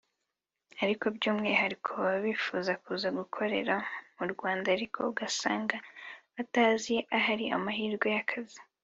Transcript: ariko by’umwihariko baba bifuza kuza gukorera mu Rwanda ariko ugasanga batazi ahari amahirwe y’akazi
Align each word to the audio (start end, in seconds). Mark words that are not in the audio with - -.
ariko 0.83 1.05
by’umwihariko 1.15 1.89
baba 2.01 2.19
bifuza 2.27 2.71
kuza 2.83 3.07
gukorera 3.19 3.75
mu 4.17 4.25
Rwanda 4.33 4.67
ariko 4.75 4.99
ugasanga 5.11 5.75
batazi 6.35 6.93
ahari 7.17 7.45
amahirwe 7.57 8.07
y’akazi 8.15 8.59